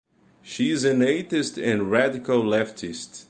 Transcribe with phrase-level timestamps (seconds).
[0.41, 3.19] She is an atheist and radical leftist.